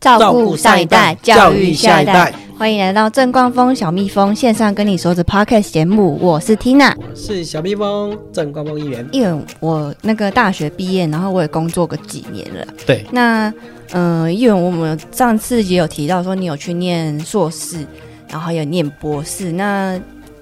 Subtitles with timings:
[0.00, 2.32] 照顾上一代，教育下一代。
[2.58, 9.06] 欢迎来到正光峰小蜜蜂线上跟你说的 podcast 节目，我是 Tina，我是小蜜蜂正光峰议员。
[9.12, 12.66] 因为我那个大学毕业，然后我也工作个几年了。
[12.86, 13.52] 对，那
[13.92, 17.86] 嗯，因为我们上次也有提到说你有去念硕士，
[18.28, 20.00] 然后还有念博士，那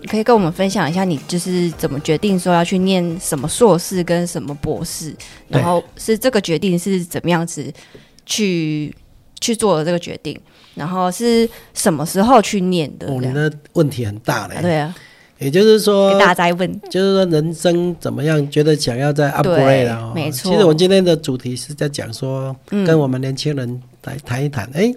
[0.08, 5.12] 可以跟我们分享一下，你就是怎么决定说要去念什么硕士跟什么博士，
[5.48, 7.72] 然后是这个决定是怎么样子
[8.24, 8.94] 去
[9.40, 10.38] 去做了这个决定。
[10.74, 13.08] 然后是什么时候去念的？
[13.14, 14.58] 你的问题很大嘞。
[14.62, 14.94] 对啊，
[15.38, 18.48] 也就是说，大家在问，就是说人生怎么样？
[18.48, 20.12] 觉得想要在 upgrade 啊？
[20.14, 20.52] 没错。
[20.52, 22.54] 其实我今天的主题是在讲说，
[22.86, 24.70] 跟我们年轻人来谈一谈。
[24.72, 24.94] 哎，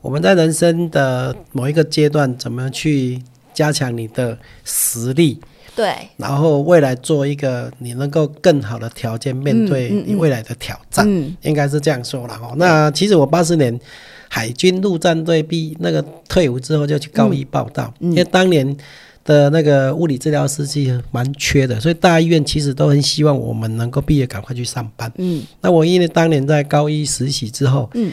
[0.00, 3.20] 我们在人生的某一个阶段，怎么去
[3.52, 5.40] 加强你的实力？
[5.74, 5.94] 对。
[6.16, 11.06] 然后未来做一个你能够更好的条件面对你未来的挑战，
[11.42, 12.54] 应该是这样说了哦。
[12.56, 13.80] 那其实我八十年。
[14.26, 18.76] 海军陆战队毕那个退伍之后就去高一报道，因为当年
[19.24, 25.12] 的那个物理治疗师是蛮缺的，所以大医院其实都很希望我们能够毕业赶快去上班。
[25.18, 28.12] 嗯，那我因为当年在高一实习之后，嗯。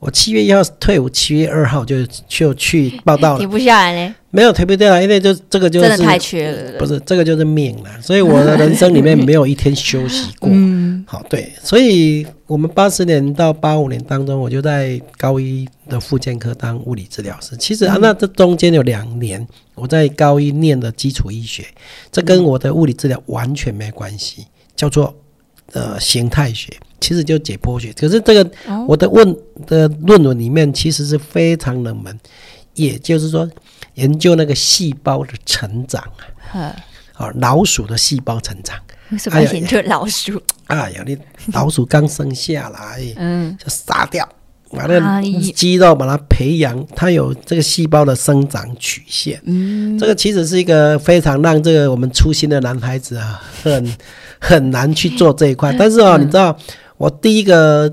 [0.00, 3.38] 我七月一号退伍，七月二号就就去报道了。
[3.38, 4.14] 停不下来呢？
[4.30, 6.78] 没有停不下来，因为就这个就是真的太缺了。
[6.78, 10.48] 不是这个就是命了，所以我的人生里面没有一天休息过。
[10.52, 17.54] 嗯，好，对，所以我们八十年到八五年当中，我就在高一的复健科当物理治疗师。
[17.58, 21.66] 其实啊，那这中间有两年我在高一念的基础医学，
[22.10, 25.14] 这跟我的物理治疗完全没关系，叫做
[25.72, 26.72] 呃形态学。
[27.00, 28.50] 其实就解剖学，可是这个
[28.86, 32.18] 我的问的论文里面其实是非常冷门，
[32.74, 33.48] 也就是说
[33.94, 36.02] 研究那个细胞的成长
[36.52, 36.76] 啊，
[37.14, 38.78] 啊老鼠的细胞成长，
[39.10, 40.40] 为什么研究老鼠？
[40.66, 41.16] 哎呀，你
[41.52, 44.28] 老鼠刚生下来，嗯，就杀掉。
[44.72, 45.20] 把那
[45.52, 49.42] 肌肉把它培养，它有这个细胞的生长曲线。
[49.44, 53.96] 嗯，这个其实是一个非常让这个我们粗心的男孩子啊，很
[54.38, 55.74] 很难去做这一块。
[55.76, 56.56] 但是啊，你知道，
[57.00, 57.90] 我第一个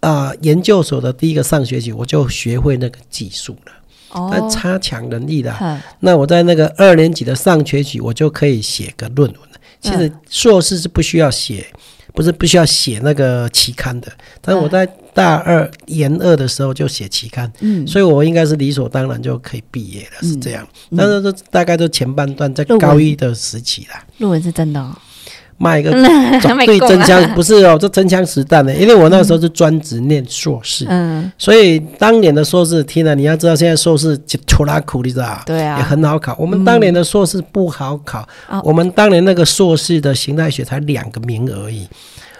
[0.00, 3.72] 啊研究所的第一个上学期，我就学会那个技术了。
[4.10, 5.80] 哦，那差强人意的。
[6.00, 9.58] 那我在那个二年级的上学期，我就可以写个论文了。
[9.80, 11.66] 其实硕士是不需要写。
[12.14, 14.84] 不是不需要写那个期刊的，但是我在
[15.14, 20.66] 大二研二的时候就写期刊，嗯，所以我应该是理所当然就可以毕业了，是这样。
[20.96, 24.04] 但是这大概都前半段在高一的时期啦。
[24.16, 24.98] 论文是真的。
[25.58, 25.90] 卖一个
[26.64, 36.36] 对真枪不是哦， 这真枪实弹的，因为我那时候是专职念硕士，嗯，所以当年的硕士，天呐你要知道，现在硕士就拖拉苦，你知道对啊，也很好考。
[36.38, 38.26] 我们当年的硕士不好考，
[38.62, 41.86] 我们当年那个硕士的形态学才两个名额而已。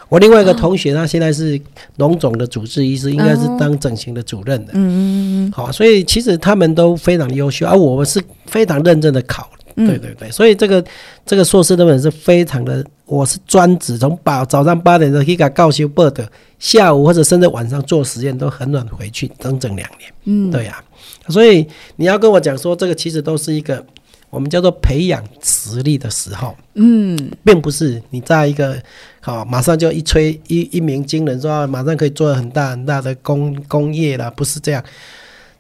[0.08, 1.60] 我另外一个同学，他现在是
[1.96, 9.50] 农总的主治医师，应该是当整形的主任的，嗯嗯嗯，好，所以其实他们都非常优秀，而我们是非常认真的考。
[9.76, 10.82] 对对对，所以这个
[11.24, 20.12] 这个硕士论文是非常的，我是专职从八早上八点钟可以给告修报的，下午或者甚至晚上做实验都很晚回去，整整两年。
[20.24, 20.84] 嗯，对呀，
[21.28, 23.82] 所以你要跟我讲说，这个其实都是一个
[24.28, 26.54] 我们叫做培养实力的时候。
[26.74, 28.76] 嗯，并不是你在一个
[29.20, 34.84] 好马上就一吹一一鸣惊人，说马上可以做很大很大的工工业了，不是这样。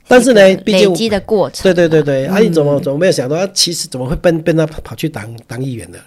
[0.06, 5.98] 但是呢，毕竟累积的过程，对对对对，阿姨怎么怎么没有想到，其实怎么会奔奔他跑去当当议员的？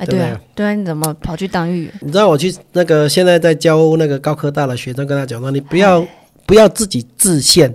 [0.00, 1.90] 哎，对啊，对啊，你怎么跑去当狱？
[2.00, 6.02] 你知道我去那个现在在教那个高科大的学生，跟他讲说，你不要
[6.46, 7.70] 不要自己自限，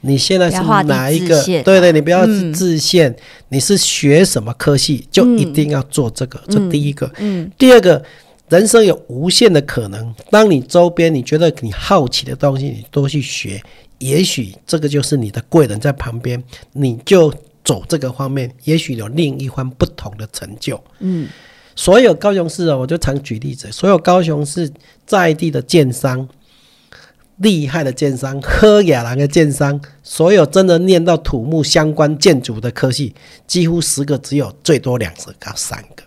[0.00, 1.40] 你现在是哪一个？
[1.44, 3.14] 对对，你不要自限，
[3.50, 7.08] 你是学什么科系，就一定要做这个，这第一个。
[7.18, 8.02] 嗯，第二个，
[8.48, 13.62] 人生有无限的可能，当你周边你觉得你好奇的东西，你多去学。
[13.98, 16.42] 也许这个就是你的贵人在旁边，
[16.72, 17.30] 你就
[17.62, 20.82] 走这个方面，也许有另一番不同的成就。
[21.00, 21.28] 嗯，
[21.76, 24.70] 所有高雄市啊，我就常举例子，所有高雄市
[25.06, 26.28] 在地的建商，
[27.36, 33.14] 厉害的建商，喝雅兰的建商，所有真的念到土木相关建筑的科系，
[33.46, 36.02] 几乎十个只有最多两个到三个。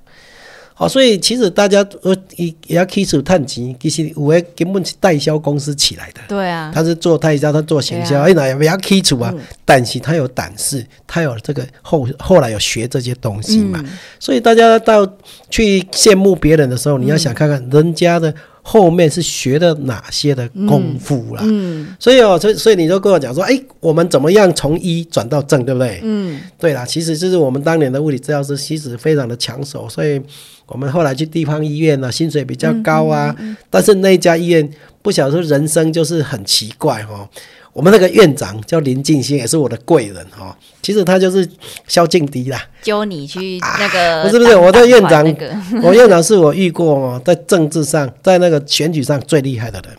[0.73, 6.21] 好，所以其实大家呃也也要开始探钱，其实有诶根本是代销公司起来的。
[6.27, 9.33] 对啊，他是做代销，他做行销，哎，那也不要开始啊。
[9.63, 13.83] 但是他有胆识，他有这个后后来有学这些东西嘛。
[14.19, 15.07] 所以大家到
[15.49, 18.33] 去羡慕别人的时候，你要想看看人家的。
[18.65, 21.41] 后面是学的哪些的功夫啦？
[21.43, 25.99] 嗯，所以哦，所以所以你就跟我讲说，哎，我们怎么样从一转到正，对不对？
[26.01, 30.19] 嗯，对啦，其实就是我们当年的物理治疗师，其实非常的抢手，所以
[30.65, 33.35] 我们后来去地方医院呢，薪水比较高啊。
[33.69, 34.67] 但是那家医院
[35.01, 37.27] 不晓得说人生就是很奇怪哦。
[37.73, 40.55] 我们那个院长叫林静心，也是我的贵人哈。
[40.81, 41.47] 其实他就是
[41.87, 45.25] 萧敬迪啦，教你去那个不是不是，我的院长，
[45.83, 49.97] 我院长是我遇过哦，在政治上，在那个选举上最厉害的人。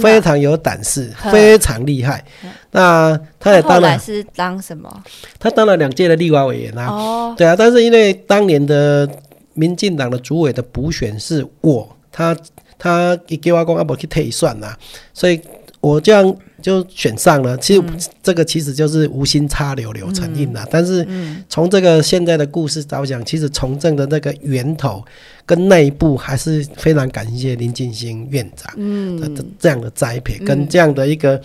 [0.00, 2.24] 非常有胆识，非常厉害。
[2.70, 5.02] 那他也当了是当什么？
[5.40, 6.86] 他当了两届的立法委员啊。
[6.86, 7.56] 哦，对啊。
[7.58, 9.08] 但是因为当年的
[9.54, 12.36] 民进党的主委的补选是我，他
[12.78, 14.78] 他一给我讲啊，不去退算啦，
[15.12, 15.40] 所以
[15.80, 16.24] 我这样
[16.64, 17.54] 就选上了。
[17.58, 17.82] 其实
[18.22, 20.64] 这个其实就是无心插柳柳成荫呐。
[20.70, 21.06] 但是
[21.46, 25.04] 从这个现在的故事着想，其实从政的那个源头。
[25.46, 29.20] 跟内部还是非常感谢林进兴院长，嗯，
[29.58, 31.38] 这样的栽培跟这样的一个，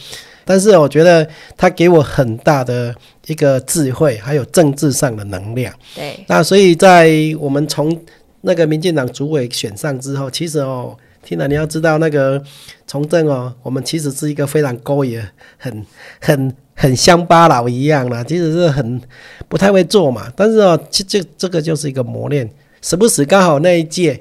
[0.45, 1.27] 但是我觉得
[1.57, 2.95] 他给我很大的
[3.27, 5.73] 一个智慧，还有政治上的能量。
[5.93, 7.93] 对，那所以在我们从
[8.39, 10.95] 那个民进党主委选上之后，其实哦，
[11.29, 12.43] 听了你要知道那个
[12.87, 15.23] 从政哦，我们其实是一个非常高也
[15.59, 15.85] 很
[16.19, 18.99] 很很乡巴佬一样啦，其实是很
[19.47, 22.49] 不太会做嘛，但是哦，这这这个就是一个磨练。
[22.81, 24.19] 时不时刚好那一届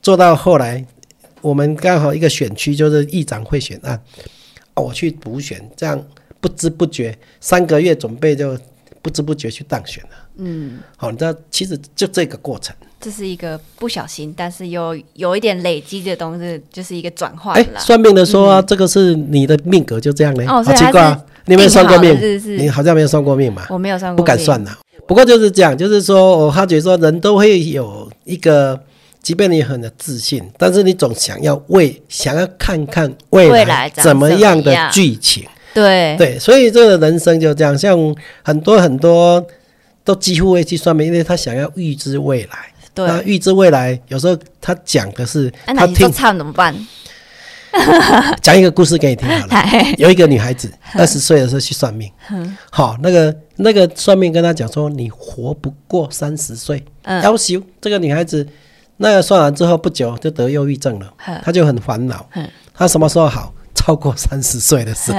[0.00, 0.86] 做到后来，
[1.40, 4.00] 我们刚好一个选区就是议长会选案，
[4.76, 6.00] 我去补选，这样
[6.40, 8.56] 不知不觉三个月准备就
[9.02, 10.10] 不知不觉去当选了。
[10.36, 17.52] 嗯，好，你知道其实就这个过程，这是一个不小心，但是又有一点累积的东西，就是一个转化。
[17.52, 22.18] 哎，算命的说这个是你的命格就这样嘞，好奇怪啊，你没有算过命？
[22.58, 23.66] 你好像没有算过命嘛？
[23.68, 24.76] 我没有算过，不敢算呐。
[25.06, 28.78] 不过就是这样，就是说我发觉说人都会有一个，
[29.22, 35.44] 即便你很有自信，但是你总想要为想要看看未来怎么样的剧情。
[35.72, 37.96] 对对，所以这个人生就这样，像
[38.42, 39.44] 很多很多
[40.04, 42.58] 都几乎会去算命，因为他想要预知未来。
[42.92, 46.74] 对，预知未来有时候他讲的是他听唱怎么办？
[48.42, 49.64] 讲一个故事给你听好了。
[49.96, 52.10] 有一个女孩子 二十岁的时候去算命，
[52.68, 56.84] 好，那个那个算命跟她讲说你活不过三十岁，
[57.22, 58.44] 要求这个女孩子，
[58.96, 61.14] 那个算完之后不久就得忧郁症了，
[61.44, 62.28] 她就很烦恼。
[62.74, 63.54] 她什么时候好？
[63.72, 65.18] 超过三十岁的时候，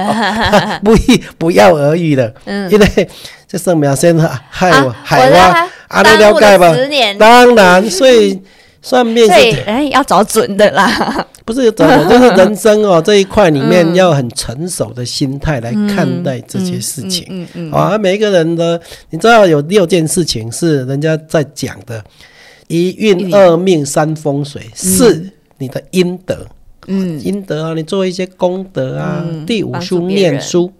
[0.84, 2.32] 不一不药而愈了。
[2.70, 3.08] 因为
[3.52, 4.18] 这生命先
[4.48, 6.74] 害我海蛙，啊，你了解吧？
[7.18, 8.40] 当然，所以。
[8.84, 9.32] 算命是
[9.64, 11.24] 哎，要找准的啦。
[11.46, 17.24] 不是找准，就是人生哦这一块里面要很成熟的心态来看待这些事情。
[17.28, 22.02] 嗯嗯啊，每一个人的，你知道有六件事情是人家在讲的：
[22.66, 26.44] 一运、二命、三风水、四你的阴德。
[26.88, 29.24] 嗯，阴德啊，你做一些功德啊。
[29.46, 30.72] 第五书念书。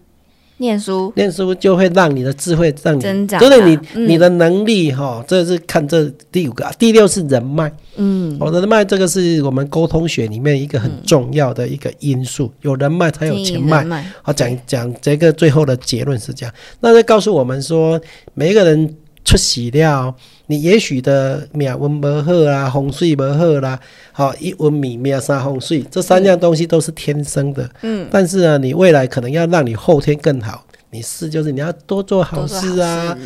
[0.63, 5.23] 念书，念书就会让你的智慧让你增长，就是你你的能力哈。
[5.27, 7.71] 这是看这第五个，第六是人脉。
[7.97, 13.85] 嗯，我的人脉这个是我们沟通学里面一个很重要的一个因素，有人脉才有钱脉。
[14.23, 16.55] 好，讲讲这个最后的结论是这样。
[16.81, 18.01] 那就告诉我们说，
[18.35, 20.15] 每一个人出席料，
[20.53, 23.81] 你也许的命运不好啦，风水不好啦，
[24.13, 27.67] 好一文米命三风水，这三样东西都是天生的。
[27.81, 33.17] 嗯，但是呢，你未来可能要让你后天更好，你是就是你要多做好事啊。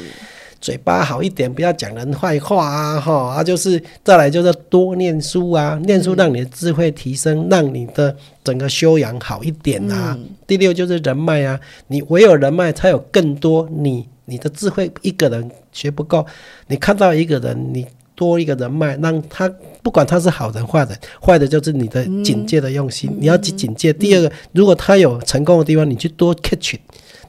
[0.61, 3.01] 嘴巴好一点，不要讲人坏话啊！
[3.01, 10.17] 哈啊，就是再来就是多念书啊，念书让你的智慧提升，让你的整个修养好一点啊。
[10.47, 16.25] 第六就是人脉啊，你唯有人脉才有更多你你的智慧，一个人学不够，
[16.69, 19.51] 你看到一个人，你多一个人脉，让他
[19.83, 23.93] 不管他是好人坏人，坏的就是你的警戒的用心，你要去警戒。
[23.93, 26.77] 第二个，如果他有成功的地方，你去多 catch。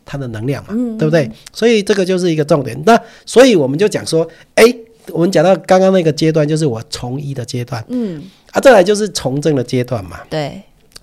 [0.09, 1.29] 他的能量嘛，对不对？
[1.51, 2.81] 所以这个就是一个重点。
[2.85, 4.25] 那所以我们就讲说，
[4.55, 4.63] 哎，
[5.11, 10.21] 我们讲到刚刚那个阶段，就是我从医的阶段，嗯，啊，再来就是从政的阶段嘛。
[10.29, 10.61] 对，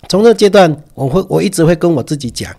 [0.09, 2.51] 从政阶段，我会我一直会跟我自己讲，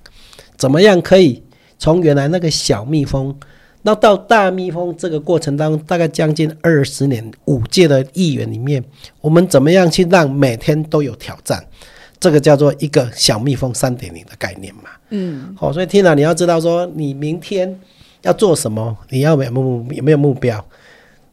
[0.57, 1.43] 怎么样可以
[1.79, 3.35] 从原来那个小蜜蜂，
[3.83, 8.83] 那到大蜜蜂这个过程当中，大概将近二十年五届的议员里面，
[9.21, 11.65] 我们怎么样去让每天都有挑战？
[12.19, 14.91] 这个叫做一个小蜜蜂三点零的概念嘛。
[15.11, 17.79] 嗯，好，所以 Tina，你要知道说，你明天
[18.23, 20.65] 要做什么，你要有目有没有目标？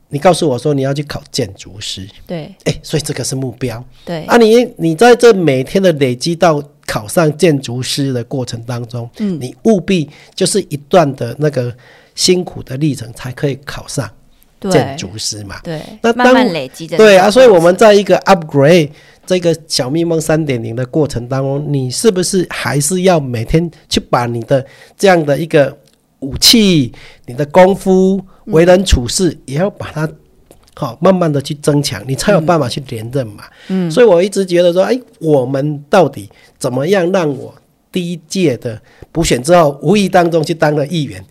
[0.10, 4.26] 你告诉我说你要去考建筑师，对，哎，所以这个是目标，对。
[4.26, 11.74] 啊，你你在这每天的累积到考上建筑师的过程当中，嗯，你务必就是一段的那个
[12.16, 14.10] 辛苦的历程才可以考上
[14.72, 15.82] 建筑师嘛，对。
[16.02, 18.90] 那慢慢累积的，对啊，所以我们在一个 upgrade。
[19.26, 24.66] 这个小蜜蜂三点零的过程当中，你是不是还是要每天去把你的
[24.98, 25.78] 这样的一个
[26.20, 26.92] 武器、
[27.26, 30.06] 你的功夫、为人处事，也要把它
[30.76, 33.44] 好慢慢的去增强，你才有办法去连任嘛。
[33.68, 37.54] 嗯，所以我一直觉得说，哎，我们到底怎么样让我
[37.92, 41.24] 第一届的补选之后，无意当中去当了议员。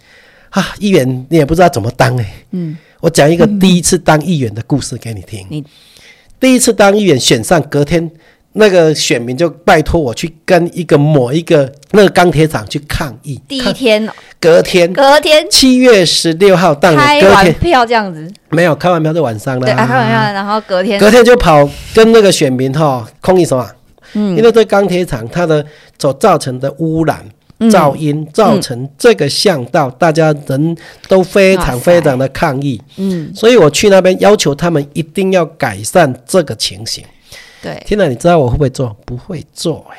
[0.51, 2.35] 啊，议员你也不知道怎么当哎。
[2.51, 2.77] 嗯。
[3.01, 5.45] 我讲一个第一次当议员的故事给你听。
[5.51, 5.65] 你
[6.39, 8.09] 第一次当议员选上，隔天
[8.55, 13.41] 那个选民就拜托我去跟一个某一个那个钢铁厂去抗议。
[13.49, 18.31] 第一天，隔天，隔天七月十六号当开完票这样子。
[18.51, 19.67] 没有开完票是晚上了。
[19.67, 23.71] 对，开完票，然后隔天，隔天就跑跟那个选民哈抗议什么？
[24.15, 25.65] 嗯，因为这钢铁厂它的
[25.99, 27.25] 所造成的污染。
[27.71, 32.83] 噪音造成这个巷道，大家人都非常非常的抗议。
[32.97, 37.05] 嗯，所以我去那边要求他们一定要改善这个情形。
[37.63, 38.97] 对，天哪，你知道我会不会做？
[39.07, 39.99] 不会做哎。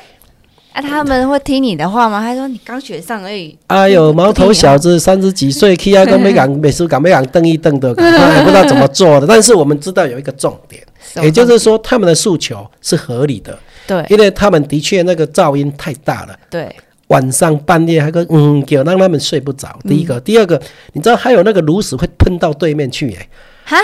[0.74, 2.20] 啊他们会听你的话吗？
[2.20, 3.56] 他说你刚学上而已。
[3.68, 9.26] 哎呦，毛头小子，三十几岁，去啊，跟没敢，美术敢没敢瞪一瞪的，也不知道怎么做的。
[9.26, 10.82] 但是我们知道有一个重点，
[11.22, 13.56] 也就是说他们的诉求是合理的。
[13.86, 16.36] 对，因为他们的确那个噪音太大了。
[16.50, 16.74] 对。
[17.08, 19.78] 晚上半夜还个嗯叫让他们睡不着。
[19.86, 20.60] 第一个，第二个，
[20.94, 23.28] 你知道还有那个炉石会喷到对面去哎。
[23.66, 23.76] 哈，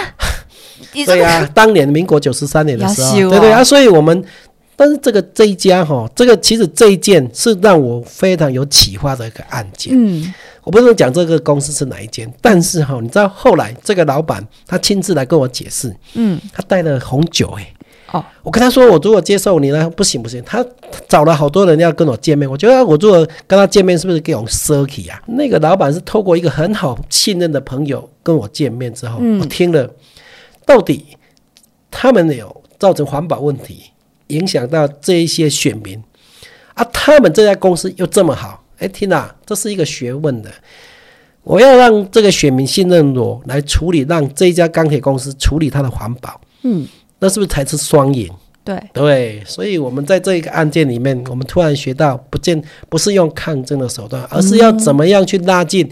[1.05, 4.25] 对啊，当年民国九十三年的时候，对对啊，所以我们，
[4.77, 9.93] 但是这个这一家哈，这个其实这一件是让我非常有启发的一个案件。
[9.95, 10.33] 嗯，
[10.65, 17.73] 我不能讲这个公司是哪一间，但是哈，你知道后来这个老板他亲自来跟我解释，嗯，他带了红酒哎。
[18.13, 20.43] 哦，我跟他说，我如果接受你呢，不行不行。
[20.45, 20.67] 他
[21.07, 25.23] 找了好多人要跟我见面，我觉得我如果跟他见面，是不是给我 s i r k y 啊？
[25.29, 29.89] 那个老板是透过一个很好信任的朋友跟我见面之后，我听了，
[30.65, 31.17] 到底
[31.91, 33.85] 他们有造成环保问题，
[34.29, 36.03] 影响到这一些选民
[36.75, 36.85] 啊？
[36.93, 40.51] 他们这家公司又这么好，哎，听啊，这是一个学问的。
[41.43, 46.87] 我要让这个选民信任我来处理，让这一家钢铁公司处理它的环保，嗯。
[47.23, 48.31] 那是不是才是双赢？
[48.65, 55.91] 对对，所以我们在这一个案件里面，我们突然学到，不见不是用抗争的手段，而是要怎么样去拉近，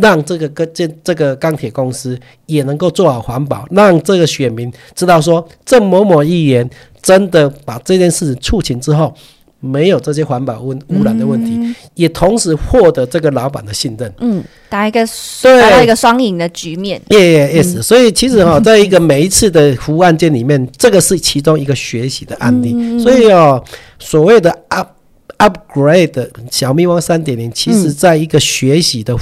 [0.00, 6.68] 让这个跟这这个钢铁公司也能够做好环保，让这个选民知道说，郑某某议员
[7.02, 9.14] 真的把这件事促成之后。
[9.60, 14.14] 没有这些环保问污染的问题，也同时获得这个老板的信任。
[14.20, 15.04] 嗯，达一个
[15.42, 17.02] 达到一个双赢的局面。
[17.08, 23.02] Yes，所以其实哈，在一个每一次的服务案件里面，这个是其中一个学习的案例。
[23.02, 23.60] 所以哦，
[23.98, 24.90] 所谓的 up
[25.38, 29.18] upgrade 小蜜蜂三点零，其实在一个学习的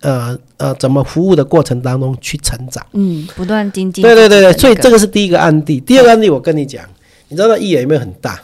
[0.00, 2.84] 呃呃怎么服务的过程当中去成长。
[2.92, 4.02] 嗯，不断精进。
[4.02, 5.80] 对对对对，所以这个是第一个案例。
[5.80, 6.84] 第二个案例，我跟你讲，
[7.28, 8.40] 你知道那一眼有没有很大？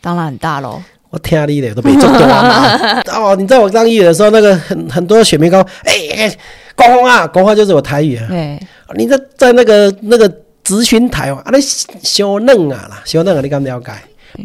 [0.00, 0.80] 当然很大喽！
[1.10, 2.20] 我听你的都没做多
[3.14, 3.34] 哦。
[3.36, 6.36] 你知道我当议员的时候，那个很很多选民讲：“哎，
[6.74, 8.60] 国风啊，国话就是我台语啊。”对，
[8.96, 10.30] 你在在那个那个
[10.64, 13.92] 咨询台啊，那小嫩啊啦，小嫩啊，你敢了解？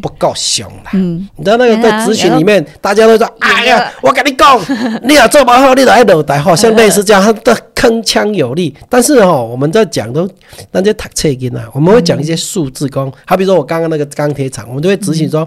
[0.00, 0.90] 不够凶啦。
[0.94, 4.58] 嗯，你知道那个在咨询里面，大家都说：“哎呀，我跟你讲，
[5.04, 8.74] 你要做不好，你来落台。”好像类似这样，他的铿锵有力。
[8.88, 10.28] 但是哦，我们在讲都
[10.70, 13.12] 那些读册经啊，我们会讲一些数字工。
[13.26, 15.46] 好比说我刚刚那个钢铁厂，我们就会执行说，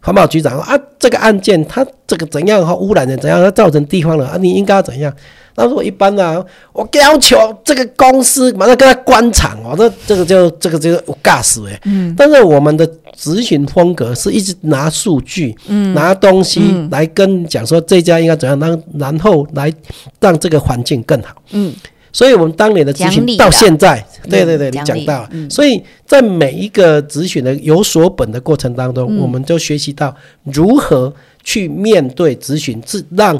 [0.00, 5.12] 环保局长啊，这个案件他这个怎样哈污染的怎样，它造成地方了啊，你应该怎样？
[5.54, 11.80] 那如果一般呢，我要求这个公司马上跟他关厂哦，这这个就这个就我尬死哎。
[11.84, 12.14] 嗯。
[12.16, 19.72] 但是我们的咨询风格是一直拿数据，嗯，拿东西来跟讲说这家应该怎样，然然后来
[20.20, 21.34] 让这个环境更好。
[21.52, 21.72] 嗯。
[22.14, 31.10] 所以我们当年的咨询到现在，对对对，你讲到，所以在每一个咨询的有所本的过程当中，我们就学习到如何
[31.42, 33.36] 去面对咨询，是让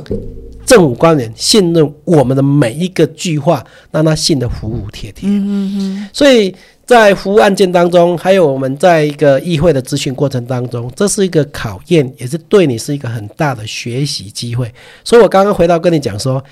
[0.64, 5.28] 政府官员信任我们的每一个句话，让他信得服服帖帖。
[5.28, 6.08] 嗯嗯。
[6.12, 6.54] 所以
[6.84, 14.72] 在服务案件当中，还有我们在一个议会的咨询过程当中，这是一个考验，也是对你是一个很大的学习机会。
[15.04, 16.42] 所以我刚刚回到跟你讲说。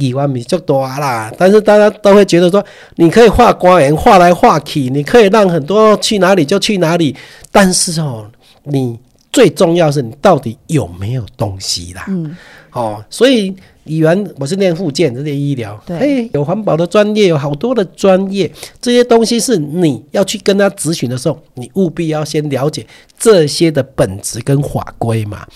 [0.00, 2.64] 一万米就多啦，但是大家都会觉得说，
[2.98, 7.16] 你可以画光源，画来画去，你可以让很多去哪里就去哪里，
[7.50, 8.30] 但是哦，
[8.62, 8.96] 你
[9.30, 12.04] 最重要是你到底有没有东西啦？
[12.08, 12.36] 嗯，
[12.72, 13.54] 哦，所以
[13.84, 22.86] 语言我是念附件，这些医疗，对，有环保的专业，有好多的专业，这些东西是你要去跟他咨询的时候，你务必要先了解
[23.18, 25.46] 这些的本质跟法规嘛。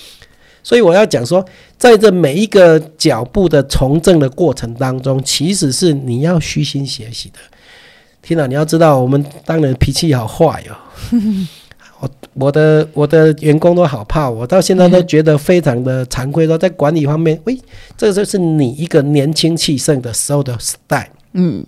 [0.63, 1.45] 所以我要讲说，
[1.77, 7.39] 在这每一个脚步的从政的过程当中，其实是你要虚心学习的。
[8.23, 10.77] 天哪，你要知道，我们当然脾气好坏哦。
[12.03, 16.49] 我我的我的员工都好怕我，到现在都觉得非常的惭愧。
[16.49, 17.57] 说在管理方面，喂，
[17.97, 21.09] 这就是你一个年轻气盛的时候的时代。
[21.35, 21.65] 嗯，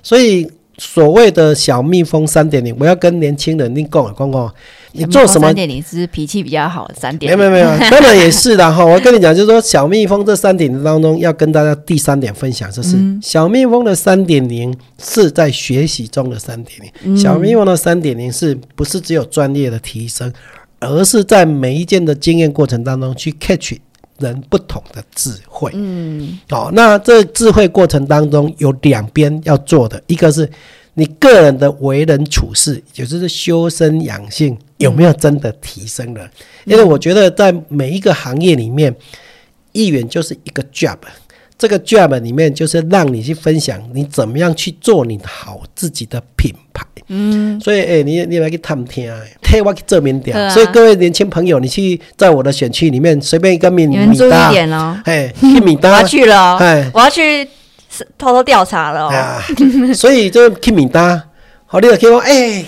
[0.00, 0.48] 所以
[0.78, 4.54] 所谓的小蜜蜂三点零，我要跟年轻人你讲啊，讲讲。
[4.92, 5.48] 你做什么？
[5.48, 8.84] 三点零是脾气比较好，三点没有没有没有， 当然也是的哈。
[8.84, 17.16] 我跟你讲，就是说小蜜蜂这三点零当中，要跟大家第三点分享，就是小蜜蜂的三点零是在学习中的三点零。
[17.16, 20.32] 小蜜蜂的三点零是不是只有专业的提升，
[20.80, 23.74] 而是在每一件的经验过程当中去 catch
[24.18, 25.70] 人不同的智慧。
[25.74, 30.48] 嗯，好，那这智慧过程当中有两边要做的，一个是。
[30.98, 36.28] 你个人的为人处事，也就是修身养性，有没有真的提升了？
[36.64, 38.92] 因为我觉得在每一个行业里面，
[39.70, 40.96] 议员就是一个 job，
[41.56, 46.84] 这个 job 里面就是让你去分享你怎么样去做你好自己的品牌。
[47.06, 49.08] 嗯，所以哎，你你来去探听，
[49.40, 50.50] 替我去证明点。
[50.50, 54.52] 所以各位年轻朋友，你去在我的选区里面随便一个米米搭，
[55.04, 57.48] 哎，去米搭，我要去了，哎，我要去。
[58.16, 61.22] 偷偷调查了哦，所以就去名单，
[61.66, 62.64] 好，你就去讲，哎，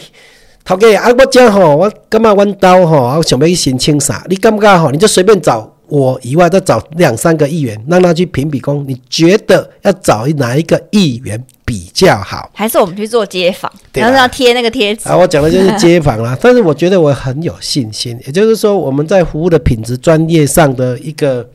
[0.64, 4.25] 头家啊，我讲吼，我感觉阮兜吼，我想要去申请啥？
[4.28, 12.50] 你感觉吼，你就随便找我以外再找两三个议员，让他去评比工，你觉得要找哪一个议员比较好？
[12.54, 15.08] 还是我们去做街访，然后要贴那个贴纸？
[15.08, 16.38] 啊，我讲的就是街访啦。
[16.40, 21.49] 但是我觉得我很有信心，也就是说我们在服务的品质、专业上的一个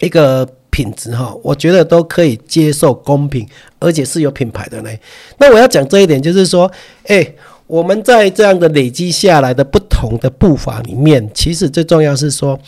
[0.00, 0.48] 一个。
[0.72, 3.46] 品质哈，我觉得都可以接受，公平，
[3.78, 4.90] 而且是有品牌的呢。
[5.38, 6.68] 那我要讲这一点，就是说，
[7.06, 7.34] 哎，
[7.66, 12.58] 我们在这样的累积下来的不同的步伐里面，其实最重要是说，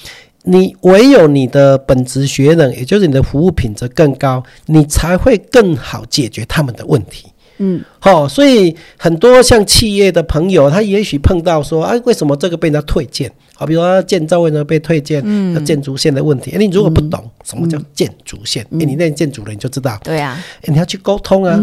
[0.43, 7.29] 你唯有你的本职学能，也就是你的服务品质更高，你才会更好解决他们的问题。
[7.57, 13.33] 嗯，好，所以很多像企业的朋友，他也许碰到说，哎，为什么这个被人家推荐？
[13.57, 15.23] 好，比如说建造为什么被推荐？
[15.25, 16.51] 嗯，建筑线的问题。
[16.51, 19.99] 哎，你如果不懂什么叫建筑线，哎，你练建筑的你就知道。
[20.03, 21.61] 对啊，哎，你要去沟通啊，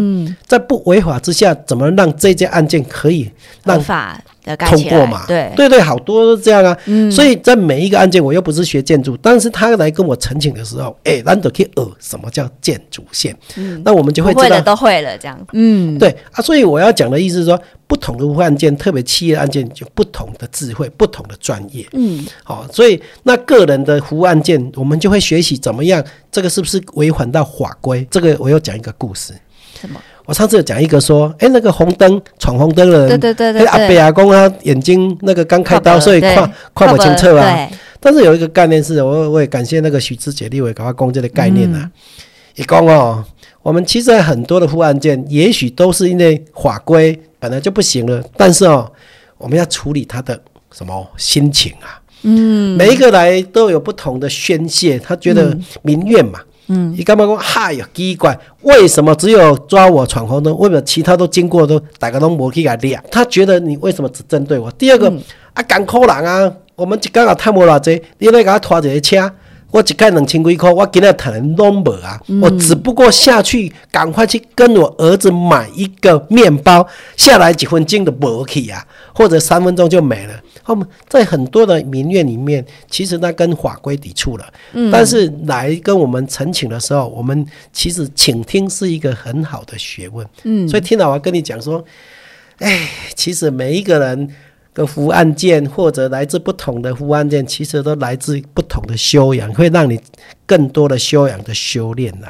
[0.47, 3.29] 在不违法之下，怎么让这件案件可以
[3.63, 4.21] 让法？
[4.43, 5.23] 通过嘛？
[5.27, 6.75] 对对对，好多都这样啊。
[6.85, 13.35] 嗯，所以在每一个案件，我又不是学建筑，但是他来跟我澄清的时候，哎，难得可以呃，什么叫建筑线？
[13.55, 15.39] 嗯，那我们就会知道都会了这样。
[15.53, 21.85] 嗯，对啊，所以我要讲的意思是说，不同的案件，特别企业案件，就不同的智慧，不同的专业。
[21.93, 28.07] 嗯，好，所以那个人的服务案件，我们就会学习怎么样，这个是不是违反到法规？
[28.09, 29.33] 这个我要讲一个故事。
[29.79, 29.99] 什么？
[30.25, 37.69] 我上次有讲一个说，哎，那个红灯闯红灯的人，对对对对，阿北阿公他眼睛那个刚开刀，所以看看不清楚啊。
[37.99, 41.89] 但是有一个概念是，我我也感谢那个许志杰立委给他公这个概念啊。
[42.55, 43.23] 一公哦，
[43.61, 48.91] 我们其实很多的副案件，也许都是因为法规本来就不行了，但是哦，
[49.37, 50.39] 我们要处理他的
[50.71, 52.01] 什么心情啊？
[52.23, 56.39] 嗯，每一个来都有不同的宣泄，他觉得民怨嘛。
[56.39, 56.45] 嗯，
[56.95, 57.37] 你干嘛讲？
[57.37, 60.57] 嗨呀，奇怪，为什么只有抓我闯红灯？
[60.57, 64.71] 为什么其他都经过都大家都无去甲掠他觉得你为什么只针对我？
[64.71, 65.11] 第二个
[65.53, 69.31] 啊，艰苦人啊，我们一刚也贪无偌济，你来甲我拖一个车。
[69.71, 72.21] 我一盖两千几块，我今日谈的拢无啊！
[72.41, 80.33] 我只不过下去赶快去跟我儿子买一个面包，下来几分钟都无去啊，或者三分钟就没了。
[80.61, 84.45] 后面在很多的民怨里面，其实那跟法规抵触了。
[84.73, 90.27] 嗯，但是来跟我们陈请的时候，我们其实倾听是一个很好的学问。
[90.43, 91.83] 嗯，所以听到我跟你讲说，
[92.59, 94.29] 哎，其实每一个人。
[94.73, 99.99] 个服务案件，或者来自不同的服务案件，其实都来自不同的修养，会让你
[100.45, 102.27] 更多的修养的修炼呐。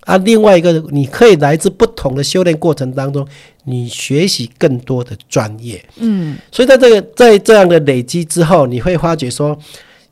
[0.00, 3.26] 啊，另外一个，你可以来自不同的修炼过程当中，
[3.64, 5.84] 你学习更多的专业。
[5.96, 9.58] 嗯，所以在这个在这样的累积之后，你会发觉说。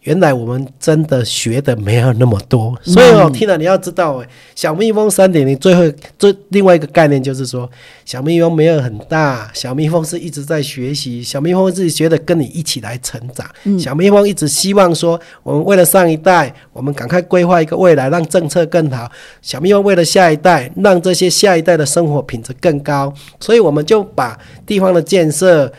[0.04, 4.22] 原来我们真的学的没有那么多，所以哦，听了你要知道，
[4.54, 5.82] 小蜜蜂三点零最后
[6.18, 7.68] 最另外一个概念就是说，
[8.04, 13.46] 小蜜蜂没有很大，小蜜蜂是一直在学习，小蜜蜂自己觉得跟你一起来成长，
[13.78, 25.72] 小蜜蜂一直希望说，我们为了上一代，我们赶快规划一个未来，让政策更好，小蜜蜂为了下一代，让这些下一代的生活品质更高，所以我们就把地方的建设。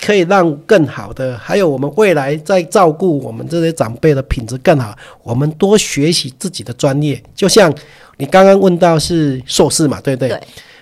[0.00, 4.96] 可以让更好的，还有我们未来在照顾我们这些长辈的品质更好。
[5.22, 7.72] 我们多学习自己的专业，就像
[8.16, 10.28] 你刚刚问到是硕士嘛，对不对？
[10.28, 10.40] 对。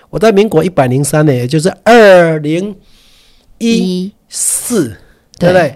[0.09, 2.75] 我在民国一百零三年，也就是二零
[3.57, 4.95] 一四，
[5.37, 5.75] 对不对？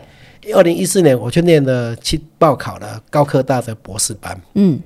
[0.54, 4.40] 二零一四年我去念的去报考了高科大的博士班。
[4.54, 4.80] 嗯。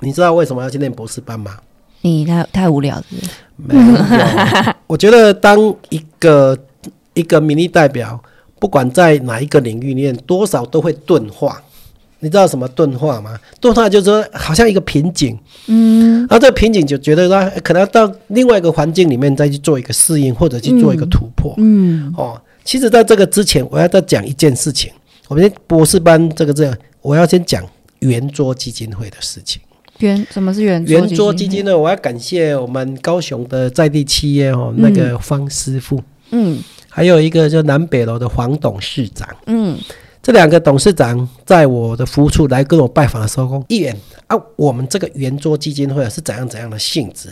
[0.00, 1.58] 你知道为什么要去念博士班吗？
[2.02, 3.04] 你太太无聊了。
[3.56, 4.74] 没有。
[4.86, 6.56] 我觉得当一个。
[7.14, 8.22] 一个民意代表，
[8.58, 11.62] 不管在哪一个领域里面，多少都会钝化。
[12.20, 13.36] 你知道什么钝化吗？
[13.60, 24.92] 钝化就是说，好像一个瓶颈，嗯，然后这个瓶颈就觉得说，可能到另外一个环境里面再去做一个适应，或者去做一个突破，嗯，哦，其实，在这个之前，我要再讲一件事情。
[25.26, 27.64] 我们博士班这个这样，我要先讲
[27.98, 29.60] 圆桌基金会的事情。
[29.98, 31.76] 圆什么是圆圆桌基金呢？
[31.76, 36.58] 我要感谢我们高雄的在地企业哦，那个方师傅，嗯，
[36.94, 39.78] 还有一个就南北楼的黄董事长，嗯，
[40.22, 47.30] 这两个董事长在我的服务处来跟我拜访的时候，说：“议员啊，我们这个圆桌基金会是怎样怎样的性质？”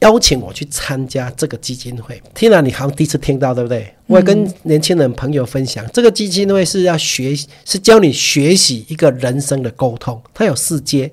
[0.00, 3.94] 邀请我去参加这个基金会，听了你好像第一次听到，对不对？
[4.06, 7.32] 我也跟年轻人朋友分享，这个基金会是要学，
[7.64, 10.20] 是教你学习一个人生的沟通。
[10.34, 11.08] 它有四阶，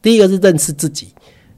[0.00, 1.08] 第一个是认识自己，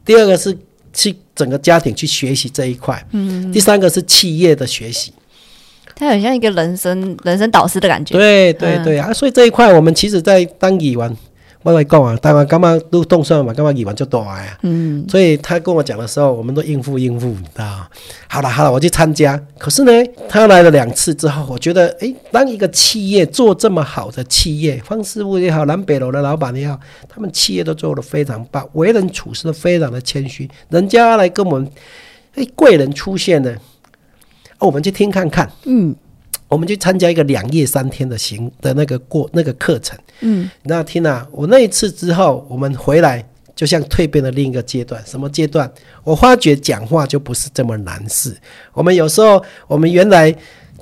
[0.03, 0.57] 第二个是
[0.95, 5.13] 去整个家庭去学习这一块，嗯，第三个是企业的学习，
[5.97, 8.15] 它很像一个人生人生导师的感觉。
[8.15, 11.15] 对对对啊，所以这一块我们其实在当语完。
[11.63, 14.59] 我来讲啊，台湾干嘛都动算嘛，干嘛语文就大呀。
[14.61, 17.89] 嗯，所以他跟我讲的时候，我们都应付应付，你知道
[18.29, 19.43] 好了好了，我去参加。
[19.57, 19.91] 可是呢，
[20.29, 26.79] 他来了两次之后，我觉得，哎，当一个企业做这么好的企业，方师傅也好，南北楼的老板也好，
[27.09, 30.47] 他们企业都做得非常棒，为人处事都非常的谦虚。
[30.69, 31.67] 人家来跟我们，
[32.35, 33.57] 哎，贵人出现了，
[34.59, 35.51] 我们去听看看。
[35.65, 35.95] 嗯。
[36.47, 45.03] 我们去参加一个两夜三天的行的那个过那个课程，嗯，那听啊，我那一次之后，我们回来就像蜕变的另一个阶段。
[45.05, 45.69] 什么阶段？
[46.05, 48.37] 我发觉讲话就不是这么难事。
[48.73, 50.33] 我们有时候，我们原来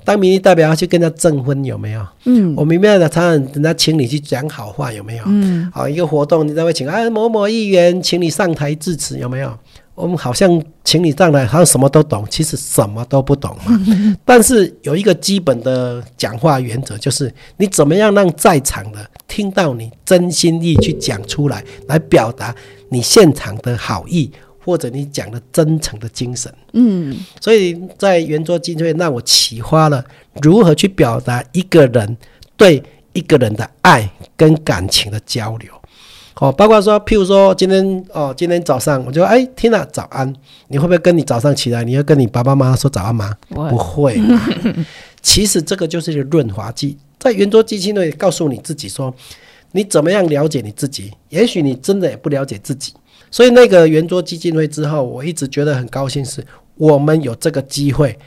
[0.04, 2.06] 当民意代表要去跟人家证婚，有没有？
[2.24, 5.24] 嗯，我明白的，常常人家请你去讲好话，有没有？
[5.26, 9.56] 嗯，好，一个活动，你才会请啊某某议员，请你上台致辞，有没有？
[10.02, 13.80] 我们好像请你上来，好像什么都懂，其实什么都不懂嘛。
[14.26, 22.52] 但是有一个基本的讲话原则，就是你怎么样让在场的听到你真心意去讲出来，来表达
[22.88, 24.28] 你现场的好意，
[24.64, 26.52] 或者你讲的真诚的精神。
[26.72, 30.04] 嗯，所以在圆桌基金会让我启发了
[30.40, 32.16] 如何去表达一个人
[32.56, 35.70] 对一个人的爱跟感情的交流。
[36.40, 40.32] 哦，包括说，譬如说，今天哦，今天早上我就哎，听了早安，
[40.68, 43.36] 你会不会跟你早上起来，你要跟你爸爸妈妈说早安吗？
[43.48, 44.20] 不会。
[45.22, 49.14] 其实这个就是一个润滑剂，在圆桌基金会告诉你自己说，
[49.72, 51.12] 你怎么样了解你自己？
[51.28, 52.92] 也许你真的也不了解自己。
[53.30, 58.18] 所以那个圆桌基金会之后，我一直觉得很高兴，是我们有这个机会，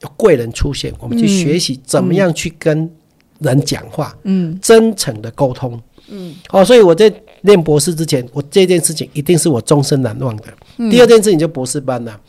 [0.00, 2.90] 有贵人出现，我们去学习怎么样去跟
[3.40, 5.80] 人讲话，嗯，真诚的沟通。
[6.08, 10.44] 嗯，哦，所以我在念博士之前，我这件事情一定是我终身难忘的。
[10.90, 12.20] 第二件事情就博士班了，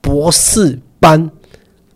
[0.00, 1.30] 博士班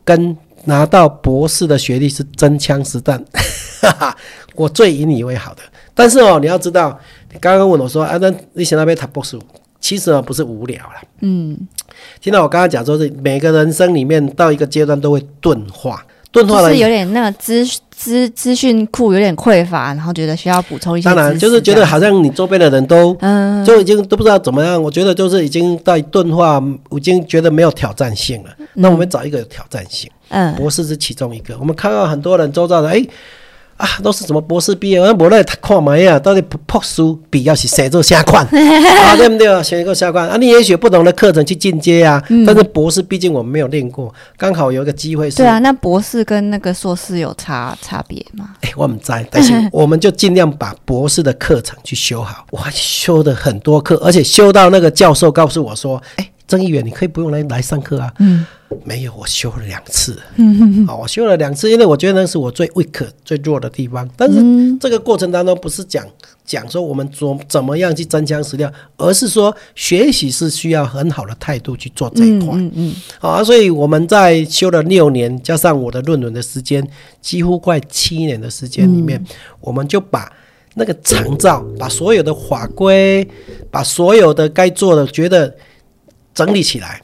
[0.04, 3.24] 跟拿到博士的学历是真枪实弹，
[4.54, 5.62] 我最以你为好的。
[5.94, 6.98] 但是哦，你要知道，
[7.32, 9.38] 你刚刚问我说，啊，那你想那边读博士，
[9.80, 10.94] 其实啊不是无聊了。
[11.20, 11.58] 嗯，
[12.20, 16.04] 听到我刚刚讲说，是每个人生里面到一个阶段都会钝化。
[16.42, 21.08] 就是有点那个资资资讯库有点匮乏，然后觉得需要补充一些。
[21.08, 24.82] 当然，就是觉得好像你周边的人都，嗯，就已经都不知道怎么样。
[24.82, 28.50] 我觉得就是已经在钝化，已经觉得没有挑战性了。
[28.74, 31.56] 那我们找一个有挑战性，嗯，博士是其中一个。
[31.58, 33.02] 我们看到很多人周遭的，哎。
[33.76, 36.18] 啊，都是什么博士毕业，我无来看嘛呀？
[36.18, 39.16] 到底读书比要是写作下款 啊？
[39.16, 39.62] 对不对？
[39.62, 40.36] 写一个下款啊？
[40.36, 42.22] 你也许不同的课程去进阶啊。
[42.46, 45.36] 但是博士毕竟我们没有练过，刚好有一个机会是。
[45.36, 48.50] 对啊，那博士跟那个硕士有差差别吗？
[48.62, 52.46] 哎，我们在，但是我们就尽量把博士的课程去修好。
[52.50, 58.12] 我修的很多课，而且修到那个教授告诉我说：“哎。”曾议员，你可以不用来来上课啊。
[58.20, 58.46] 嗯，
[58.84, 60.20] 没有，我修了两次。
[60.36, 64.08] 嗯好，我修了两次，因为我觉得那是我最 weak、最弱的地方。
[64.16, 64.38] 但是
[64.78, 66.06] 这个过程当中，不是讲
[66.44, 72.50] 讲说我们怎怎么样去真枪实料，而是说学习是需要很好的态度去做这一块。
[72.54, 72.94] 嗯嗯。
[73.18, 76.86] 好啊，所以我们在修了六年，加上我的论文的时间，
[77.20, 79.20] 几乎快七年的时间里面，
[79.60, 80.30] 我们就把
[80.74, 83.26] 那个长照，把所有的法规，
[83.68, 85.52] 把所有的该做的，觉得。
[86.36, 87.00] 整理起来，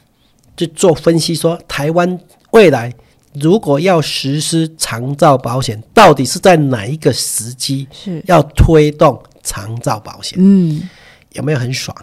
[0.55, 2.19] 就做分析，说台湾
[2.51, 2.93] 未来
[3.33, 10.37] 如果要实施长照保险，到底是在哪一个时机是要推动长照保险？
[10.39, 10.87] 嗯，
[11.31, 11.97] 有没有很爽？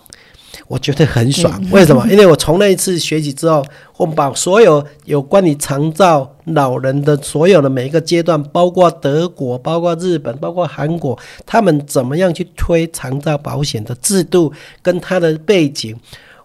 [0.67, 1.65] 我觉得很爽。
[1.71, 2.05] 为什么？
[2.09, 3.65] 因为我从那一次学习之后，
[3.97, 11.17] 我们把所有有关于长照老人的所有的每一个阶段，包括德国、包括日本、包括韩国，
[11.47, 15.97] 他们怎么样去推长照保险的制度跟它的背景，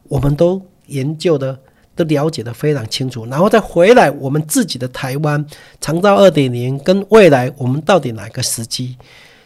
[0.04, 0.62] 我们都。
[0.88, 1.58] 研究的
[1.96, 5.44] 都了解的非常清楚，然后再回来我们自己的台湾
[5.80, 8.98] 长照二点零跟未来我们到底哪个时机？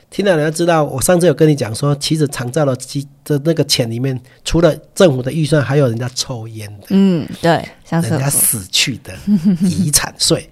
[0.10, 9.14] 听到你要知道，我上次有跟你讲说，其实长照的机的那个钱里面，除了政府的预算，还有人家抽烟的，嗯，对，人家死去的
[9.62, 10.50] 遗产税。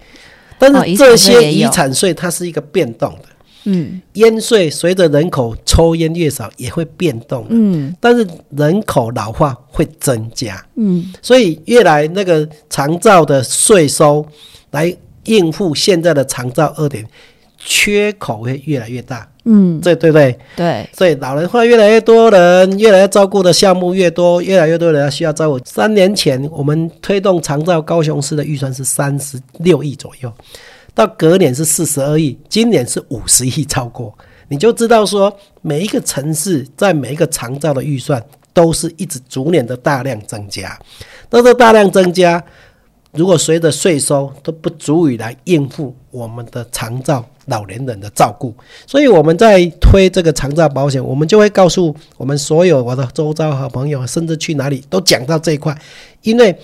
[0.60, 3.24] 但是这些遗产税它是一个变动的。
[3.64, 7.46] 嗯，烟税随着人口抽烟越少也会变动。
[7.50, 10.64] 嗯，但是人口老化会增加。
[10.76, 14.24] 嗯，所以越来那个长照的税收
[14.70, 14.94] 来
[15.24, 17.06] 应付现在的长照二点，
[17.58, 19.28] 缺口会越来越大。
[19.50, 25.58] 嗯，这对不对对，所以老人化越来越多人，越来越照顾的项目越多，越来越多人需要照顾。
[25.64, 30.30] 三年前我们推动长照高雄市的预算是三十六亿左右。
[30.98, 34.12] 到隔年是四十二亿，今年是五十亿超过，
[34.48, 35.32] 你就知道说
[35.62, 38.20] 每一个城市在每一个长照的预算
[38.52, 40.76] 都是一直逐年的大量增加，
[41.28, 42.44] 但是大量增加，
[43.12, 48.52] 如果随着税收都不足以来应付我们的长照老年人的照顾，
[48.84, 55.80] 所以我们在推这个长照保险，我们就会告诉我们所有我的周遭好朋友，甚至去哪里都讲到这一块，
[56.22, 56.58] 因为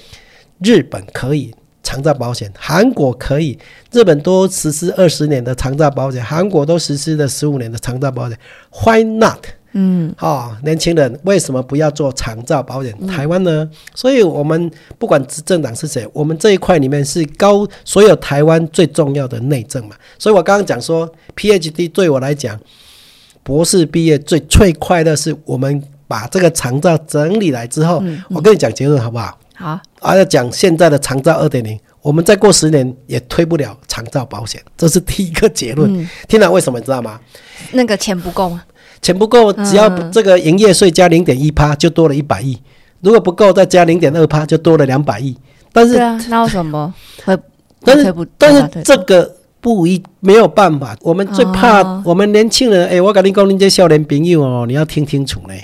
[0.58, 1.54] 日本可以。
[1.84, 3.56] 长照保险，韩国可以，
[3.92, 8.36] 日本都实施二十年的长照保险，韩国都实施了十五年的长照保险
[8.84, 9.44] ，Why not？
[9.76, 13.06] 嗯，好，年轻人为什么不要做长照保险？
[13.08, 13.68] 台湾呢？
[13.94, 19.96] 所以我们不管执政党是谁，我们这一块里面是高所有台湾最重要的内政嘛。
[20.18, 22.58] 所以我刚刚讲说，PhD 对我来讲，
[23.42, 29.36] 博士毕业最最快乐是我们把这个长照整理来之后，我跟你讲结论好不好？
[29.56, 36.08] 好，啊，要讲现在的长照二点零，我们再过十年也推不了长照保险，这是第一个结论。
[36.28, 37.18] 听了为什么你知道吗？
[37.72, 38.62] 那个钱不够吗？
[39.00, 42.54] 钱不够，只要这个营业税加零点一趴，就多了一百亿；
[43.00, 45.36] 如果不够，再加零点二趴，就多了两百亿。
[45.72, 46.92] 但是，那为什么
[47.24, 47.36] 会？
[47.82, 50.96] 但是，但是这个不一没有办法。
[51.02, 55.54] 我们最怕我们年轻人，哎，我跟你讲，你这少年朋友哦，你要听清楚呢。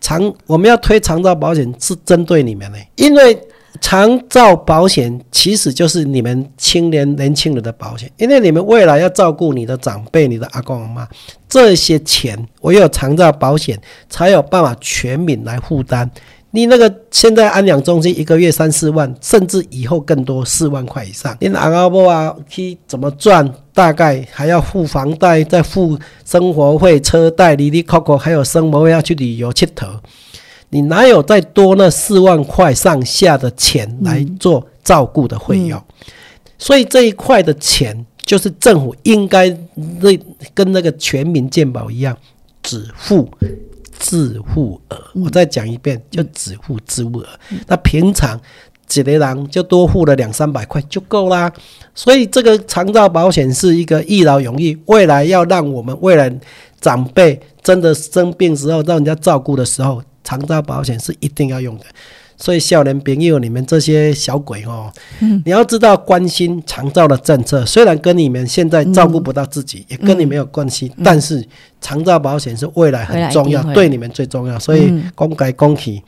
[0.00, 3.38] 长我们要推长照保险是针对你们的，因为
[3.80, 11.08] 长照保险其实就是你们青年年轻人的保险，因为你们未来要照顾你的长辈、你的阿公阿妈，
[11.48, 16.10] 这些钱唯有长照保险才有办法全民来负担。
[16.50, 23.52] 你那个现在安养中心一个月三四万，甚至以后更多四万块以上，你阿公阿婆啊去怎么赚？
[23.74, 29.86] 大概还要付房贷，再付生活费、车贷、里里扣扣，还有生活费要去旅游去头，
[30.70, 35.82] 你哪有再多那四万块上下的钱来做照顾的费用？
[36.58, 39.48] 所以这一块的钱，就是政府应该
[40.00, 40.18] 那
[40.54, 42.16] 跟那个全民健保一样，
[42.62, 43.28] 只付。
[44.00, 47.26] 自付额，我再讲一遍，就只付自付额。
[47.66, 48.40] 那平常
[48.86, 51.52] 几个人就多付了两三百块就够啦。
[51.96, 56.32] 所以这个长照保险是一个一劳永逸，未来要让我们未来
[56.80, 61.84] 长辈真的生病时候，让人家照顾的时候，长照保险是一定要用的。
[62.40, 64.88] 所以，少年朋友，你们这些小鬼哦，
[65.44, 71.44] 你要知道关心长照的政策，虽然跟你们现在照顾不到自己，也跟你没有关系，但是
[71.80, 74.56] 长照保险是未来很重要，对你们最重要。
[74.56, 76.00] 所以，公改公体，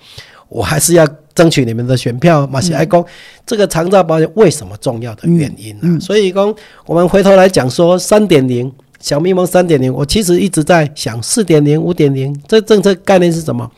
[0.48, 2.46] 我还是要争取你们的选票。
[2.46, 3.04] 马西爱公，
[3.44, 5.98] 这个长照保险为什么重要的原因呢？
[5.98, 6.54] 所以，公
[6.86, 13.68] 我们回头来讲说三点零小蜜蜂三点零，我其实一直在想四点零、五点零，这政策概念是什么？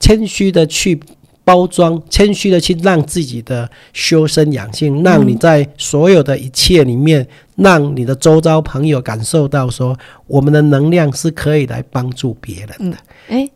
[0.00, 0.98] 谦虚的去。
[1.42, 12.96] 包装谦虚的去让自己的修身养性，让你在所有的一切里面，让你的周遭朋友感受到说，我们的能量是可以来帮助别人的。
[13.28, 13.50] 哎。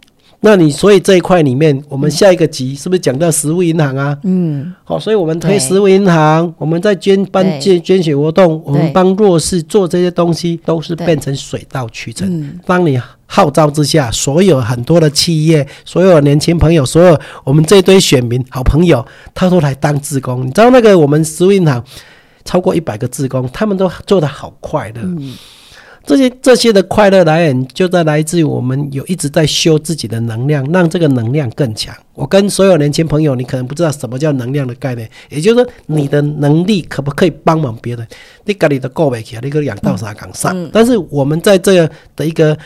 [0.44, 4.14] 那你所以这一块里面，我们下一个集是不是讲到食物银行啊？
[4.24, 12.60] 嗯，好，所以我们推食物银行，我们在捐帮捐捐血活动，我们帮弱势做这些东西，都是变成水到渠成。
[12.66, 19.02] 当你号召之下，所有很多的企业，所有年轻朋友，所有我们这堆选民好朋友，
[19.32, 20.46] 他都来当志工。
[20.46, 21.82] 你知道那个我们食物银行
[22.44, 25.00] 超过一百个志工，他们都做的好快乐。
[26.06, 31.94] 这些这些的快乐来源，就在来自于我们有一直在修自己的能量，让这个能量更强。
[32.12, 38.06] 我跟所有年轻朋友，你可能不知道什么叫能量的概念，也就是说，你的能力可不可以帮忙别人？
[38.44, 39.40] 你家里的够不起啊？
[39.42, 40.54] 你个养到啥岗上。
[40.70, 42.56] 但是我们在这个的一个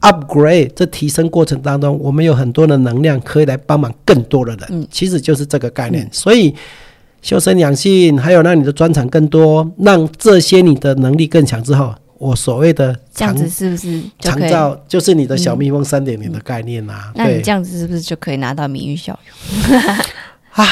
[0.00, 4.88] upgrade 这提升过程当中，我们有很多的能量可以来帮忙更多的人。
[4.90, 6.08] 其实就是这个概念。
[6.10, 6.54] 所以
[7.20, 11.94] 修身养性，还有让你的专长更多，让这些你的能力更强之后。
[12.18, 16.94] 我所谓的这样子是不是长照就是你的小蜜蜂三点零的概念呐？
[17.14, 19.18] 那你这样子是不是就可以拿到名誉效
[19.70, 19.80] 用？
[20.52, 20.66] 啊，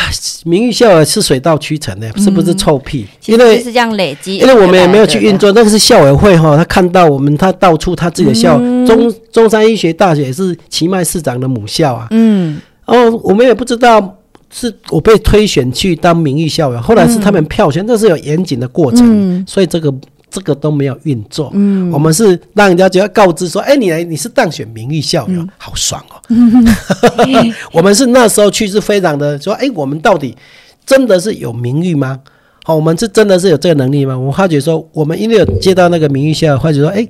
[0.44, 3.06] 名誉校友是水到渠成的，是不是臭屁？
[3.26, 12.08] 因为是这样累积，因为我们也没有去运作，那个是校委会哈，他看到我们，他到处他自己的校，中中山医学大学也是奇迈市长的母校啊。
[12.10, 14.14] 嗯，哦，我们也不知道。
[14.48, 19.92] 是我被推选去当名誉校友，后来是他们票选，这是有严谨的过程，所以这个
[20.30, 21.50] 这个都没有运作。
[21.54, 26.20] 嗯，我们是让人家就要告知说，哎，你来你是当选名誉校友，好爽哦。
[27.72, 30.36] 我们是那时候去是非常的说，哎，我们到底
[30.84, 32.20] 真的是有名誉吗？
[32.64, 34.18] 好，我们是真的是有这个能力吗？
[34.18, 37.06] 我发觉说，我们因为有接到那个名誉校友，发觉说，哎，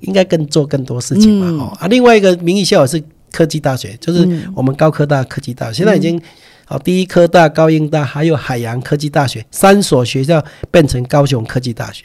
[0.00, 1.64] 应该更做更多事情嘛。
[1.64, 6.20] 哦啊，另外一个名誉校友是科技大学，就是我们高科大科技大学，现在已经。
[6.64, 12.04] 好，第一科大、高英大，还有海洋科技大学三所学校变成高雄科技大学。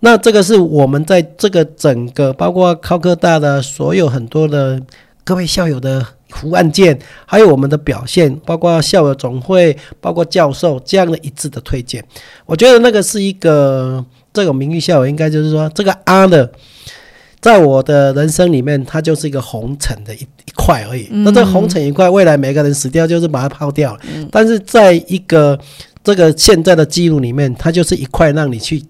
[0.00, 4.80] 那这个是我们在这个整个包括高科大的所有很多的
[5.24, 12.04] 各位校友的服务案件，还有我们的表现，包括校友总会，包括教授这样的一致的推荐。
[12.44, 16.50] 我觉得那个是一个这种名誉校友，应该就是说这个阿的。
[17.42, 21.08] 在我的人生里面，它就是一个红尘的一一块而已。
[21.10, 24.00] 那这红尘一块，未来每个人死掉就是把它抛掉了。
[24.30, 25.58] 但是在一个
[26.04, 28.80] 这个现在的记录里面，它就是一块让你去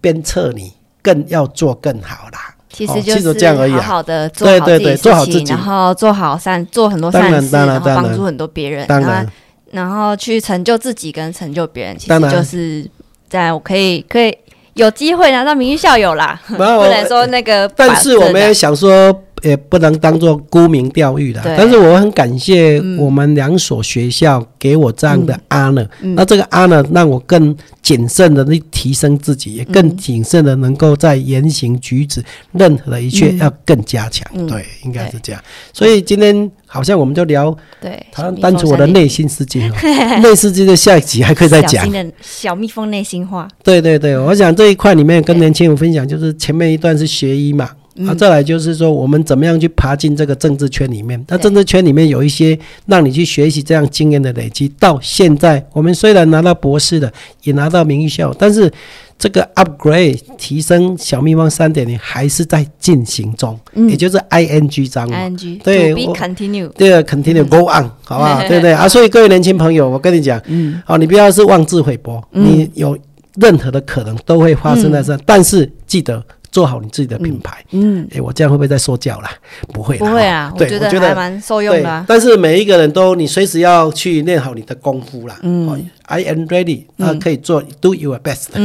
[0.00, 2.54] 鞭策你更要做更好啦。
[2.70, 3.72] 其实就是这样而已。
[3.72, 9.30] 好好的做好自己事情，然后做好善，做很多善事，然后帮助很多别人，然后
[9.72, 11.98] 然后去成就自己跟成就别人。
[11.98, 12.88] 其实就是
[13.28, 14.38] 在我可以可以。
[14.76, 17.68] 有机会拿到名誉校友啦， 不能说那个。
[17.74, 19.22] 但是我们也想说。
[19.46, 25.86] 也不能当做沽名钓誉的，但是我很感谢我们两所学校给我这样的 honor。
[26.00, 32.20] 那这个 honor 让我更谨慎的去提升自己，也更谨慎的能够在言行举止
[32.52, 34.26] 任何的一切要更加强。
[34.48, 35.40] 对，应该是这样。
[35.72, 39.70] 所以今天好像我们就聊，对，好像单纯我的内心世界，
[40.20, 41.86] 内世界的下一集还可以再讲。
[42.20, 43.46] 小蜜蜂内心话。
[43.62, 47.70] 对对对，我想这一块里面跟年轻人分享，就是前面一段是学医嘛。
[48.06, 51.24] 啊，再来就是说，我们怎么样去爬进这个政治圈里面？
[51.28, 54.68] 那政治圈里面有一些让你去学习这样经验的累积。
[54.78, 57.12] 到现在，我们虽然拿到博士的，
[57.44, 58.70] 也拿到名誉校，但是
[59.18, 65.16] 这个 upgrade 提升小蜜蜂三点零还是在进行中，也就是 ing 章嘛。
[65.16, 68.40] ing 对，continue 对，continue go on，好不好？
[68.48, 68.72] 对不对？
[68.72, 72.96] 啊，所以各位年轻朋友，我跟你讲，嗯，哦，你不要是妄自菲薄，你有
[73.36, 76.22] 任何的可能都会发生在这，但是记得。
[76.56, 79.30] 做好你自己的品牌，嗯，哎，我这样会不会在说教啦？
[79.74, 82.04] 不会，不会啊，我觉得还蛮受用的。
[82.08, 85.38] 但是每一个人都，你随时要去练好你的功夫啦。
[85.42, 88.46] 嗯，I am ready，那可以做，do your best。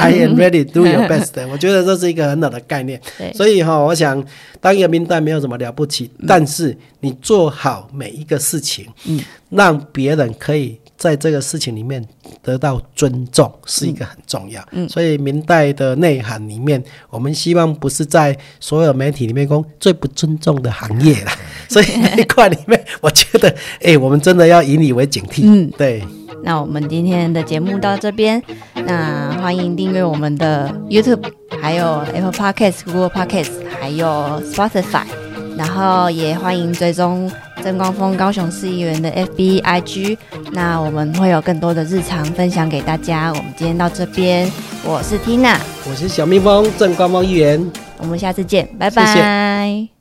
[0.00, 1.30] I am ready，do your best。
[1.48, 3.00] 我觉得这是一个很好的概念。
[3.34, 4.20] 所以哈，我想
[4.60, 10.76] 当一个名单没有什么了不起，但是你做好每一个事情，嗯，让别人可以。
[11.02, 12.00] 在这个事情里面
[12.40, 21.32] 得到尊重是一个很重要，嗯，所以明代的内涵里面，我们希望不是在所有媒体里面讲最不尊重的行业啦，
[21.68, 26.04] 所以那一块里面，我觉得，哎，我们真的要以你为警惕，嗯，对。
[26.44, 28.40] 那我们今天的节目到这边，
[28.86, 31.24] 那欢迎订阅我们的 YouTube，
[31.60, 34.06] 还有 Apple Podcast、Google Podcast，还有
[34.52, 35.31] Spotify。
[35.56, 37.30] 然后也欢迎追踪
[37.62, 40.16] 曾光峰高雄市议员的 FBIG，
[40.52, 43.28] 那我们会有更多的日常分享给大家。
[43.30, 44.50] 我们今天到这边，
[44.84, 45.56] 我是 Tina，
[45.88, 49.91] 我是小蜜蜂郑光峰议员，我们下次见，拜拜。